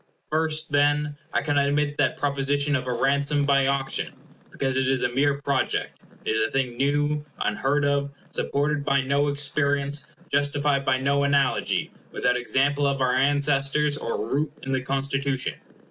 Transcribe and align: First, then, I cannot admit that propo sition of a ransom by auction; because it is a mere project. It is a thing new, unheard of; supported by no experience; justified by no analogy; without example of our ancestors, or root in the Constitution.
First, 0.31 0.71
then, 0.71 1.15
I 1.31 1.43
cannot 1.43 1.67
admit 1.67 1.95
that 1.99 2.17
propo 2.17 2.39
sition 2.39 2.75
of 2.75 2.87
a 2.87 2.91
ransom 2.91 3.45
by 3.45 3.67
auction; 3.67 4.11
because 4.51 4.75
it 4.75 4.87
is 4.87 5.03
a 5.03 5.09
mere 5.09 5.39
project. 5.39 5.95
It 6.25 6.31
is 6.31 6.41
a 6.41 6.49
thing 6.49 6.75
new, 6.75 7.23
unheard 7.39 7.85
of; 7.85 8.09
supported 8.31 8.83
by 8.83 9.01
no 9.01 9.27
experience; 9.27 10.07
justified 10.31 10.85
by 10.85 10.97
no 10.97 11.23
analogy; 11.23 11.91
without 12.11 12.35
example 12.35 12.87
of 12.87 12.99
our 12.99 13.13
ancestors, 13.13 13.95
or 13.95 14.27
root 14.27 14.51
in 14.63 14.71
the 14.71 14.81
Constitution. 14.81 15.53